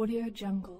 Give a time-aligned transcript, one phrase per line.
[0.00, 0.79] Audio Jungle.